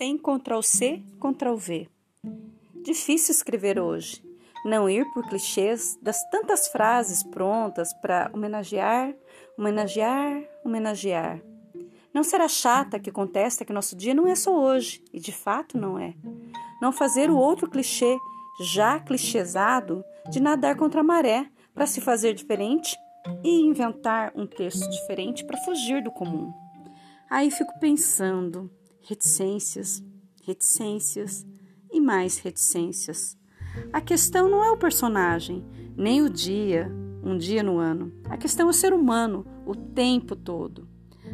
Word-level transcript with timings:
sem 0.00 0.16
Ctrl 0.16 0.62
C, 0.62 1.02
Ctrl 1.20 1.56
V. 1.56 1.86
Difícil 2.82 3.34
escrever 3.34 3.78
hoje. 3.78 4.24
Não 4.64 4.88
ir 4.88 5.04
por 5.12 5.28
clichês 5.28 5.98
das 6.00 6.22
tantas 6.30 6.68
frases 6.68 7.22
prontas 7.22 7.92
para 8.00 8.30
homenagear, 8.32 9.14
homenagear, 9.58 10.42
homenagear. 10.64 11.42
Não 12.14 12.24
será 12.24 12.48
chata 12.48 12.98
que 12.98 13.12
contesta 13.12 13.62
que 13.62 13.74
nosso 13.74 13.94
dia 13.94 14.14
não 14.14 14.26
é 14.26 14.34
só 14.34 14.58
hoje, 14.58 15.04
e 15.12 15.20
de 15.20 15.32
fato 15.32 15.76
não 15.76 15.98
é. 15.98 16.14
Não 16.80 16.92
fazer 16.92 17.28
o 17.30 17.36
outro 17.36 17.68
clichê, 17.68 18.16
já 18.72 18.98
clichêsado, 19.00 20.02
de 20.30 20.40
nadar 20.40 20.76
contra 20.76 21.02
a 21.02 21.04
maré 21.04 21.46
para 21.74 21.86
se 21.86 22.00
fazer 22.00 22.32
diferente 22.32 22.96
e 23.44 23.60
inventar 23.60 24.32
um 24.34 24.46
texto 24.46 24.88
diferente 24.88 25.44
para 25.44 25.58
fugir 25.58 26.02
do 26.02 26.10
comum. 26.10 26.50
Aí 27.28 27.50
fico 27.50 27.78
pensando, 27.78 28.70
reticências, 29.02 30.02
reticências 30.42 31.46
e 31.90 32.00
mais 32.00 32.38
reticências. 32.38 33.36
A 33.92 34.00
questão 34.00 34.48
não 34.48 34.64
é 34.64 34.70
o 34.70 34.76
personagem, 34.76 35.64
nem 35.96 36.22
o 36.22 36.30
dia, 36.30 36.90
um 37.22 37.36
dia 37.36 37.62
no 37.62 37.78
ano. 37.78 38.12
A 38.24 38.36
questão 38.36 38.66
é 38.66 38.70
o 38.70 38.74
ser 38.74 38.92
humano, 38.92 39.46
o 39.66 39.74
tempo 39.74 40.34
todo. 40.34 40.88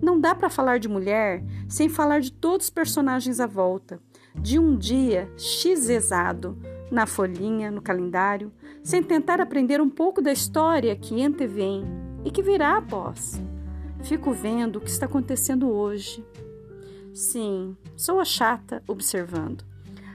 Não 0.00 0.20
dá 0.20 0.34
para 0.34 0.50
falar 0.50 0.78
de 0.78 0.88
mulher 0.88 1.44
sem 1.68 1.88
falar 1.88 2.20
de 2.20 2.32
todos 2.32 2.66
os 2.66 2.70
personagens 2.70 3.40
à 3.40 3.46
volta, 3.46 4.00
de 4.34 4.58
um 4.58 4.76
dia 4.76 5.30
xizado 5.36 6.56
na 6.90 7.06
folhinha, 7.06 7.70
no 7.70 7.80
calendário, 7.80 8.52
sem 8.82 9.02
tentar 9.02 9.40
aprender 9.40 9.80
um 9.80 9.88
pouco 9.88 10.20
da 10.20 10.32
história 10.32 10.96
que 10.96 11.22
antevém 11.22 11.84
e 12.24 12.30
que 12.30 12.42
virá 12.42 12.76
após. 12.76 13.40
Fico 14.02 14.32
vendo 14.32 14.76
o 14.76 14.80
que 14.80 14.90
está 14.90 15.06
acontecendo 15.06 15.70
hoje. 15.70 16.24
Sim, 17.14 17.76
sou 17.96 18.20
a 18.20 18.24
chata 18.24 18.82
observando. 18.86 19.64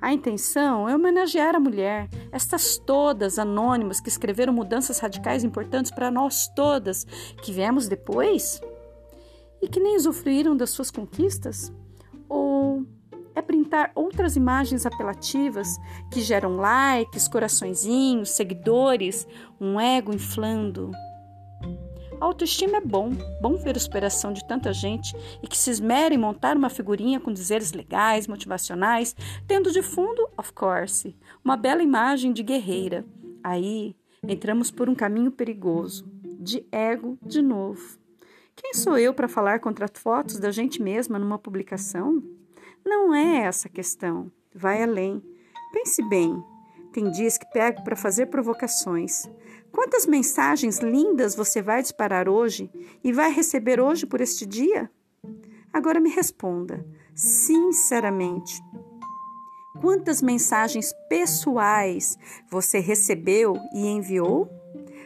A 0.00 0.12
intenção 0.12 0.88
é 0.88 0.94
homenagear 0.94 1.56
a 1.56 1.60
mulher, 1.60 2.08
estas 2.30 2.78
todas 2.78 3.38
anônimas 3.38 4.00
que 4.00 4.08
escreveram 4.08 4.52
mudanças 4.52 5.00
radicais 5.00 5.42
importantes 5.42 5.90
para 5.90 6.10
nós 6.10 6.48
todas 6.54 7.04
que 7.42 7.52
viemos 7.52 7.88
depois 7.88 8.60
e 9.60 9.68
que 9.68 9.80
nem 9.80 9.96
usufruíram 9.96 10.56
das 10.56 10.70
suas 10.70 10.90
conquistas? 10.90 11.72
Ou 12.28 12.86
é 13.34 13.42
printar 13.42 13.90
outras 13.94 14.36
imagens 14.36 14.86
apelativas 14.86 15.76
que 16.12 16.20
geram 16.20 16.56
likes, 16.56 17.28
coraçõezinhos, 17.28 18.30
seguidores, 18.30 19.26
um 19.60 19.80
ego 19.80 20.14
inflando. 20.14 20.92
Autoestima 22.20 22.78
é 22.78 22.80
bom, 22.80 23.10
bom 23.40 23.54
ver 23.54 23.76
a 23.76 23.80
superação 23.80 24.32
de 24.32 24.46
tanta 24.46 24.72
gente 24.72 25.14
e 25.40 25.46
que 25.46 25.56
se 25.56 25.70
esmera 25.70 26.12
em 26.12 26.18
montar 26.18 26.56
uma 26.56 26.68
figurinha 26.68 27.20
com 27.20 27.32
dizeres 27.32 27.72
legais, 27.72 28.26
motivacionais, 28.26 29.14
tendo 29.46 29.70
de 29.70 29.82
fundo, 29.82 30.28
of 30.36 30.52
course, 30.52 31.14
uma 31.44 31.56
bela 31.56 31.82
imagem 31.82 32.32
de 32.32 32.42
guerreira. 32.42 33.06
Aí 33.42 33.94
entramos 34.22 34.70
por 34.70 34.88
um 34.88 34.96
caminho 34.96 35.30
perigoso, 35.30 36.10
de 36.40 36.66
ego 36.72 37.16
de 37.22 37.40
novo. 37.40 37.98
Quem 38.56 38.74
sou 38.74 38.98
eu 38.98 39.14
para 39.14 39.28
falar 39.28 39.60
contra 39.60 39.86
fotos 39.86 40.40
da 40.40 40.50
gente 40.50 40.82
mesma 40.82 41.20
numa 41.20 41.38
publicação? 41.38 42.20
Não 42.84 43.14
é 43.14 43.42
essa 43.44 43.68
a 43.68 43.70
questão. 43.70 44.32
Vai 44.52 44.82
além. 44.82 45.22
Pense 45.72 46.02
bem. 46.08 46.42
Tem 46.92 47.08
dias 47.12 47.38
que 47.38 47.46
pego 47.52 47.84
para 47.84 47.94
fazer 47.94 48.26
provocações. 48.26 49.28
Quantas 49.78 50.06
mensagens 50.06 50.80
lindas 50.80 51.36
você 51.36 51.62
vai 51.62 51.80
disparar 51.80 52.28
hoje 52.28 52.68
e 53.04 53.12
vai 53.12 53.30
receber 53.30 53.80
hoje 53.80 54.06
por 54.06 54.20
este 54.20 54.44
dia? 54.44 54.90
Agora 55.72 56.00
me 56.00 56.10
responda, 56.10 56.84
sinceramente. 57.14 58.60
Quantas 59.80 60.20
mensagens 60.20 60.92
pessoais 61.08 62.18
você 62.50 62.80
recebeu 62.80 63.54
e 63.72 63.86
enviou? 63.86 64.50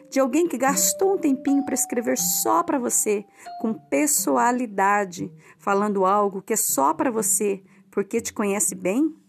De 0.09 0.19
alguém 0.19 0.49
que 0.49 0.57
gastou 0.57 1.17
um 1.17 1.19
tempinho 1.19 1.67
para 1.67 1.75
escrever 1.75 2.17
só 2.17 2.63
para 2.63 2.79
você, 2.79 3.27
com 3.61 3.75
pessoalidade, 3.75 5.31
falando 5.59 6.07
algo 6.07 6.41
que 6.41 6.55
é 6.55 6.57
só 6.57 6.95
para 6.95 7.11
você, 7.11 7.63
porque 7.91 8.23
te 8.23 8.33
conhece 8.33 8.75
bem? 8.75 9.22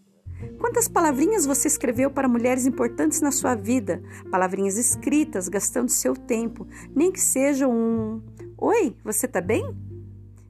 Quantas 0.58 0.88
palavrinhas 0.88 1.46
você 1.46 1.68
escreveu 1.68 2.10
para 2.10 2.28
mulheres 2.28 2.66
importantes 2.66 3.20
na 3.20 3.30
sua 3.30 3.54
vida? 3.54 4.02
Palavrinhas 4.30 4.76
escritas, 4.76 5.48
gastando 5.48 5.90
seu 5.90 6.14
tempo, 6.14 6.66
nem 6.94 7.12
que 7.12 7.20
seja 7.20 7.68
um 7.68 8.22
Oi, 8.56 8.96
você 9.04 9.26
tá 9.26 9.40
bem? 9.40 9.76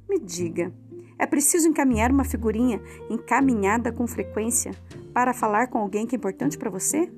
Me 0.08 0.20
diga, 0.20 0.72
é 1.18 1.26
preciso 1.26 1.66
encaminhar 1.66 2.12
uma 2.12 2.22
figurinha 2.22 2.80
encaminhada 3.08 3.90
com 3.90 4.06
frequência 4.06 4.72
para 5.12 5.32
falar 5.32 5.68
com 5.68 5.78
alguém 5.78 6.06
que 6.06 6.14
é 6.14 6.18
importante 6.18 6.58
para 6.58 6.70
você? 6.70 7.10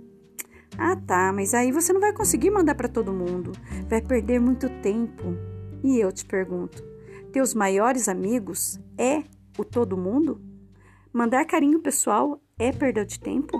Ah, 0.78 0.96
tá, 0.96 1.32
mas 1.34 1.54
aí 1.54 1.72
você 1.72 1.92
não 1.92 2.00
vai 2.00 2.12
conseguir 2.12 2.50
mandar 2.50 2.74
para 2.76 2.88
todo 2.88 3.12
mundo. 3.12 3.52
Vai 3.88 4.00
perder 4.00 4.40
muito 4.40 4.68
tempo. 4.80 5.36
E 5.82 5.98
eu 5.98 6.12
te 6.12 6.24
pergunto: 6.24 6.82
teus 7.32 7.52
maiores 7.52 8.08
amigos 8.08 8.78
é 8.96 9.24
o 9.58 9.64
todo 9.64 9.96
mundo? 9.96 10.40
Mandar 11.16 11.46
carinho 11.46 11.80
pessoal 11.80 12.38
é 12.58 12.70
perda 12.70 13.02
de 13.02 13.18
tempo? 13.18 13.58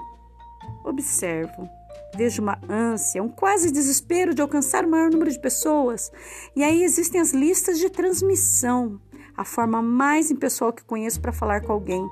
Observo. 0.84 1.67
Vejo 2.15 2.43
uma 2.43 2.61
ânsia, 2.69 3.22
um 3.22 3.31
quase 3.31 3.72
desespero 3.72 4.34
de 4.34 4.43
alcançar 4.43 4.84
o 4.84 4.91
maior 4.91 5.11
número 5.11 5.31
de 5.31 5.41
pessoas. 5.41 6.12
E 6.55 6.62
aí 6.62 6.84
existem 6.84 7.19
as 7.19 7.33
listas 7.33 7.78
de 7.78 7.89
transmissão, 7.89 9.00
a 9.34 9.43
forma 9.43 9.81
mais 9.81 10.31
impessoal 10.31 10.71
que 10.71 10.84
conheço 10.84 11.19
para 11.19 11.33
falar 11.33 11.62
com 11.62 11.72
alguém. 11.72 12.06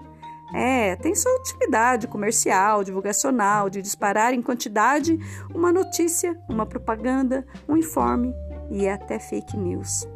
É, 0.54 0.96
tem 0.96 1.14
sua 1.14 1.38
utilidade 1.38 2.08
comercial, 2.08 2.82
divulgacional, 2.82 3.68
de 3.68 3.82
disparar 3.82 4.32
em 4.32 4.40
quantidade 4.40 5.18
uma 5.54 5.70
notícia, 5.70 6.40
uma 6.48 6.64
propaganda, 6.64 7.46
um 7.68 7.76
informe 7.76 8.34
e 8.70 8.88
até 8.88 9.18
fake 9.18 9.58
news. 9.58 10.08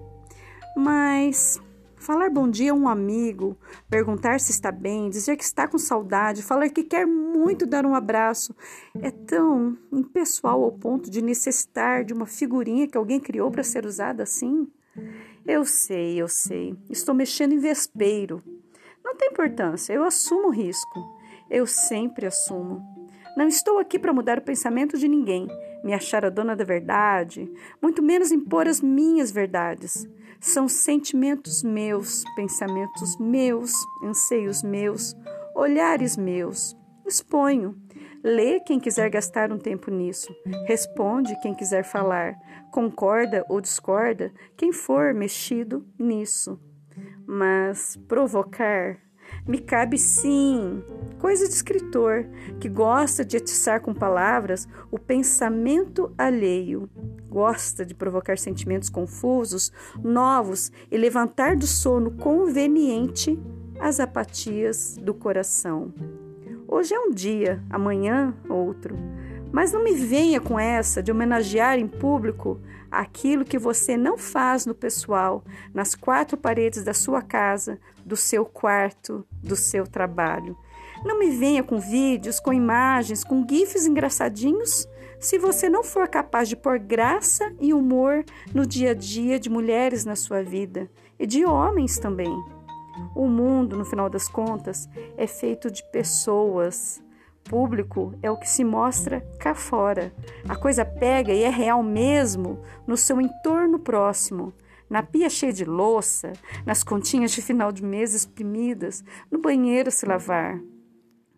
Mas 0.75 1.61
Falar 2.01 2.31
bom 2.31 2.49
dia 2.49 2.71
a 2.71 2.75
um 2.75 2.89
amigo, 2.89 3.59
perguntar 3.91 4.39
se 4.39 4.53
está 4.53 4.71
bem, 4.71 5.11
dizer 5.11 5.37
que 5.37 5.43
está 5.43 5.67
com 5.67 5.79
saudade, 5.79 6.43
falar 6.43 6.69
que 6.69 6.85
quer 6.85 7.07
muito 7.07 7.67
dar 7.67 7.85
um 7.85 7.95
abraço, 7.95 8.55
é 9.03 9.11
tão 9.11 9.77
impessoal 9.93 10.63
ao 10.63 10.73
ponto 10.73 11.11
de 11.11 11.21
necessitar 11.21 12.05
de 12.05 12.15
uma 12.15 12.25
figurinha 12.25 12.87
que 12.87 12.97
alguém 12.97 13.19
criou 13.19 13.51
para 13.51 13.65
ser 13.65 13.85
usada 13.85 14.23
assim? 14.23 14.71
Eu 15.47 15.65
sei, 15.65 16.21
eu 16.21 16.29
sei. 16.29 16.77
Estou 16.89 17.15
mexendo 17.15 17.53
em 17.53 17.59
vespeiro. 17.59 18.43
Não 19.05 19.17
tem 19.17 19.31
importância, 19.31 19.93
eu 19.93 20.05
assumo 20.05 20.49
o 20.49 20.53
risco. 20.53 21.19
Eu 21.51 21.67
sempre 21.67 22.27
assumo. 22.27 22.81
Não 23.37 23.47
estou 23.47 23.79
aqui 23.79 23.99
para 23.99 24.13
mudar 24.13 24.39
o 24.39 24.43
pensamento 24.43 24.97
de 24.97 25.09
ninguém, 25.09 25.49
me 25.83 25.94
achar 25.94 26.25
a 26.25 26.31
dona 26.31 26.56
da 26.56 26.65
verdade, 26.65 27.50
muito 27.81 28.03
menos 28.03 28.33
impor 28.33 28.66
as 28.66 28.81
minhas 28.81 29.31
verdades. 29.31 30.09
São 30.41 30.69
sentimentos 30.69 31.62
meus, 31.62 32.25
pensamentos 32.37 33.19
meus, 33.19 33.72
anseios 34.05 34.62
meus, 34.62 35.17
olhares 35.55 36.17
meus. 36.17 36.77
Exponho. 37.06 37.77
Lê 38.22 38.61
quem 38.61 38.78
quiser 38.78 39.11
gastar 39.11 39.53
um 39.53 39.59
tempo 39.59 39.91
nisso. 39.91 40.34
Responde 40.67 41.38
quem 41.41 41.55
quiser 41.55 41.84
falar. 41.84 42.37
Concorda 42.71 43.44
ou 43.49 43.61
discorda 43.61 44.33
quem 44.56 44.72
for 44.72 45.15
mexido 45.15 45.87
nisso. 45.99 46.61
Mas 47.27 47.97
provocar 48.09 48.99
me 49.47 49.59
cabe 49.59 49.99
sim, 49.99 50.83
coisa 51.19 51.47
de 51.47 51.55
escritor 51.55 52.27
que 52.61 52.69
gosta 52.69 53.25
de 53.25 53.37
atiçar 53.37 53.81
com 53.81 53.94
palavras 53.94 54.69
o 54.91 54.99
pensamento 54.99 56.12
alheio, 56.16 56.89
gosta 57.28 57.84
de 57.84 57.94
provocar 57.94 58.38
sentimentos 58.38 58.88
confusos, 58.88 59.73
novos 60.03 60.70
e 60.91 60.97
levantar 60.97 61.56
do 61.56 61.67
sono 61.67 62.11
conveniente 62.12 63.38
as 63.81 64.00
apatias 64.00 64.97
do 64.97 65.14
coração. 65.14 65.93
Hoje 66.67 66.94
é 66.94 67.00
um 67.00 67.11
dia, 67.11 67.62
amanhã 67.70 68.35
outro. 68.49 68.97
Mas 69.53 69.73
não 69.73 69.83
me 69.83 69.95
venha 69.95 70.41
com 70.41 70.59
essa 70.59 71.03
de 71.03 71.11
homenagear 71.11 71.79
em 71.79 71.87
público 71.87 72.61
aquilo 72.91 73.45
que 73.45 73.59
você 73.59 73.97
não 73.97 74.17
faz 74.17 74.67
no 74.67 74.75
pessoal, 74.75 75.45
nas 75.73 75.95
quatro 75.95 76.37
paredes 76.37 76.85
da 76.85 76.95
sua 76.95 77.23
casa, 77.23 77.79
do 78.05 78.17
seu 78.17 78.45
quarto, 78.45 79.27
do 79.43 79.56
seu 79.56 79.87
trabalho. 79.87 80.56
Não 81.05 81.19
me 81.19 81.31
venha 81.31 81.62
com 81.62 81.79
vídeos, 81.79 82.41
com 82.41 82.53
imagens, 82.53 83.23
com 83.23 83.47
gifs 83.49 83.87
engraçadinhos, 83.87 84.87
se 85.21 85.39
você 85.39 85.69
não 85.69 85.83
for 85.83 86.09
capaz 86.09 86.49
de 86.49 86.56
pôr 86.56 86.79
graça 86.79 87.53
e 87.61 87.73
humor 87.73 88.25
no 88.55 88.67
dia 88.67 88.93
a 88.93 88.94
dia 88.94 89.39
de 89.39 89.51
mulheres 89.51 90.05
na 90.05 90.17
sua 90.17 90.43
vida 90.43 90.91
e 91.19 91.27
de 91.27 91.44
homens 91.44 91.99
também. 91.99 92.33
O 93.15 93.27
mundo, 93.27 93.77
no 93.77 93.85
final 93.85 94.09
das 94.09 94.29
contas, 94.29 94.89
é 95.17 95.27
feito 95.27 95.71
de 95.71 95.83
pessoas 95.91 97.03
público 97.49 98.15
é 98.23 98.31
o 98.31 98.37
que 98.37 98.49
se 98.49 98.62
mostra 98.62 99.21
cá 99.41 99.55
fora. 99.55 100.12
A 100.49 100.55
coisa 100.55 100.85
pega 100.85 101.33
e 101.33 101.43
é 101.43 101.49
real 101.49 101.83
mesmo 101.83 102.62
no 102.87 102.97
seu 102.97 103.21
entorno 103.21 103.79
próximo, 103.79 104.53
na 104.89 105.03
pia 105.03 105.29
cheia 105.29 105.53
de 105.53 105.65
louça, 105.65 106.33
nas 106.65 106.85
continhas 106.85 107.33
de 107.33 107.43
final 107.43 107.73
de 107.73 107.83
mês 107.83 108.15
exprimidas, 108.15 109.05
no 109.31 109.41
banheiro 109.41 109.91
se 109.91 110.06
lavar, 110.06 110.61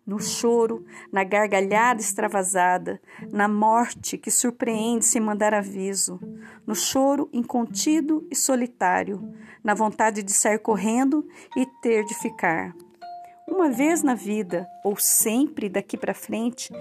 no 0.05 0.19
choro, 0.19 0.85
na 1.11 1.23
gargalhada 1.23 2.01
extravasada, 2.01 3.01
na 3.31 3.47
morte 3.47 4.17
que 4.17 4.31
surpreende 4.31 5.05
sem 5.05 5.21
mandar 5.21 5.53
aviso, 5.53 6.19
no 6.65 6.75
choro 6.75 7.29
incontido 7.31 8.27
e 8.29 8.35
solitário, 8.35 9.33
na 9.63 9.73
vontade 9.73 10.23
de 10.23 10.33
sair 10.33 10.59
correndo 10.59 11.25
e 11.55 11.65
ter 11.81 12.03
de 12.03 12.13
ficar. 12.15 12.75
Uma 13.51 13.69
vez 13.69 14.01
na 14.01 14.15
vida, 14.15 14.67
ou 14.83 14.95
sempre 14.97 15.69
daqui 15.69 15.97
para 15.97 16.13
frente, 16.13 16.73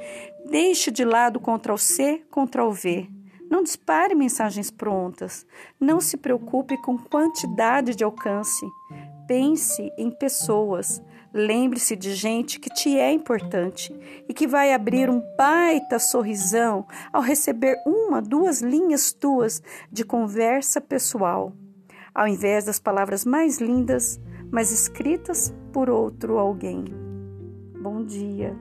deixe 0.49 0.91
de 0.91 1.05
lado 1.05 1.41
Ctrl 1.41 1.77
C, 1.77 2.23
Ctrl 2.31 2.71
V 2.71 3.21
não 3.51 3.65
dispare 3.65 4.15
mensagens 4.15 4.71
prontas. 4.71 5.45
Não 5.79 6.01
se 6.01 6.17
preocupe 6.17 6.81
com 6.81 6.97
quantidade 6.97 7.97
de 7.97 8.05
alcance. 8.05 8.65
Pense 9.27 9.93
em 9.99 10.09
pessoas. 10.09 11.03
Lembre-se 11.35 11.97
de 11.97 12.15
gente 12.15 12.61
que 12.61 12.71
te 12.71 12.97
é 12.97 13.13
importante 13.13 13.93
e 14.29 14.33
que 14.33 14.47
vai 14.47 14.73
abrir 14.73 15.11
um 15.11 15.21
baita 15.37 15.99
sorrisão 15.99 16.87
ao 17.13 17.21
receber 17.21 17.77
uma, 17.85 18.23
duas 18.23 18.63
linhas 18.63 19.13
tuas 19.13 19.61
de 19.91 20.05
conversa 20.05 20.81
pessoal, 20.81 21.53
ao 22.13 22.27
invés 22.27 22.65
das 22.65 22.81
palavras 22.81 23.25
mais 23.25 23.59
lindas, 23.59 24.21
mas 24.51 24.73
escritas 24.73 25.55
por 25.73 25.89
outro 25.89 26.39
alguém. 26.39 26.85
Bom 27.81 28.05
dia. 28.05 28.57